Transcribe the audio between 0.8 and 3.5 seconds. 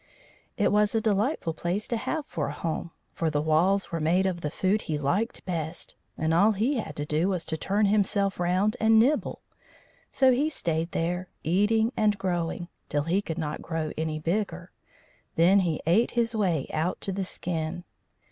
a delightful place to have for a home, for the